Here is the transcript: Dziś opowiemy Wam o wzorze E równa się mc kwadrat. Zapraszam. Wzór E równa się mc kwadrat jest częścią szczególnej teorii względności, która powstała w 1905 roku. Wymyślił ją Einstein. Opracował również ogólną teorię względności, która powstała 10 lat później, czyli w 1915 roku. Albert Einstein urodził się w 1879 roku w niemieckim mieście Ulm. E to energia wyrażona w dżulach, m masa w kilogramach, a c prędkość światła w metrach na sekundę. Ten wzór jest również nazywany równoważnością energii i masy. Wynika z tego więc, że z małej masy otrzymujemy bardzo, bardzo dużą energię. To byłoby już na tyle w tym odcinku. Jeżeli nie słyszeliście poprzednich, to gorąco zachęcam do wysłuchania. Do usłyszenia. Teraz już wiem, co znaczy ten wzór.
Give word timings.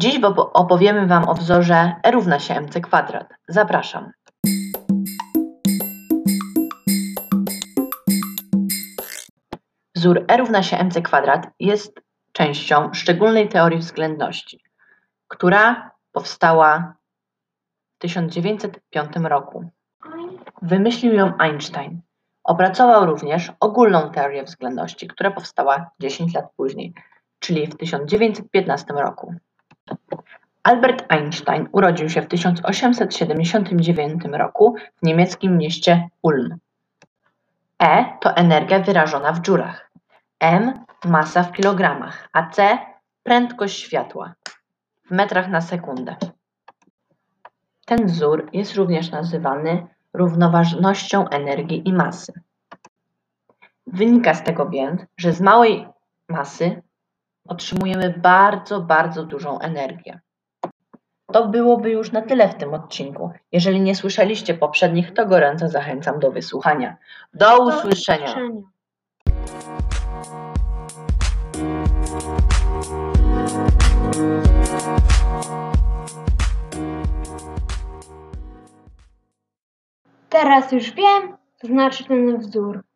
Dziś 0.00 0.20
opowiemy 0.52 1.06
Wam 1.06 1.28
o 1.28 1.34
wzorze 1.34 1.94
E 2.02 2.10
równa 2.10 2.38
się 2.38 2.54
mc 2.54 2.80
kwadrat. 2.80 3.28
Zapraszam. 3.48 4.12
Wzór 9.96 10.24
E 10.28 10.36
równa 10.36 10.62
się 10.62 10.76
mc 10.78 11.02
kwadrat 11.02 11.46
jest 11.60 12.00
częścią 12.32 12.92
szczególnej 12.92 13.48
teorii 13.48 13.78
względności, 13.78 14.60
która 15.28 15.90
powstała 16.12 16.94
w 17.96 17.98
1905 17.98 19.12
roku. 19.16 19.70
Wymyślił 20.62 21.14
ją 21.14 21.32
Einstein. 21.38 22.00
Opracował 22.44 23.06
również 23.06 23.52
ogólną 23.60 24.10
teorię 24.10 24.44
względności, 24.44 25.08
która 25.08 25.30
powstała 25.30 25.90
10 26.00 26.34
lat 26.34 26.44
później, 26.56 26.94
czyli 27.38 27.66
w 27.66 27.76
1915 27.76 28.92
roku. 28.92 29.34
Albert 30.62 31.04
Einstein 31.08 31.68
urodził 31.72 32.08
się 32.08 32.22
w 32.22 32.26
1879 32.26 34.24
roku 34.32 34.74
w 34.96 35.02
niemieckim 35.02 35.58
mieście 35.58 36.08
Ulm. 36.22 36.56
E 37.82 38.04
to 38.20 38.36
energia 38.36 38.78
wyrażona 38.78 39.32
w 39.32 39.40
dżulach, 39.40 39.90
m 40.40 40.84
masa 41.04 41.42
w 41.42 41.52
kilogramach, 41.52 42.28
a 42.32 42.50
c 42.50 42.78
prędkość 43.22 43.80
światła 43.80 44.34
w 45.06 45.10
metrach 45.10 45.48
na 45.48 45.60
sekundę. 45.60 46.16
Ten 47.86 48.06
wzór 48.06 48.48
jest 48.52 48.74
również 48.74 49.10
nazywany 49.10 49.86
równoważnością 50.12 51.28
energii 51.28 51.88
i 51.88 51.92
masy. 51.92 52.32
Wynika 53.86 54.34
z 54.34 54.42
tego 54.42 54.68
więc, 54.68 55.00
że 55.16 55.32
z 55.32 55.40
małej 55.40 55.88
masy 56.28 56.82
otrzymujemy 57.48 58.14
bardzo, 58.18 58.80
bardzo 58.80 59.24
dużą 59.24 59.58
energię. 59.58 60.20
To 61.32 61.48
byłoby 61.48 61.90
już 61.90 62.12
na 62.12 62.22
tyle 62.22 62.48
w 62.48 62.54
tym 62.54 62.74
odcinku. 62.74 63.30
Jeżeli 63.52 63.80
nie 63.80 63.94
słyszeliście 63.94 64.54
poprzednich, 64.54 65.14
to 65.14 65.26
gorąco 65.26 65.68
zachęcam 65.68 66.18
do 66.18 66.32
wysłuchania. 66.32 66.96
Do 67.34 67.66
usłyszenia. 67.66 68.36
Teraz 80.28 80.72
już 80.72 80.90
wiem, 80.90 81.36
co 81.56 81.66
znaczy 81.66 82.04
ten 82.04 82.38
wzór. 82.38 82.89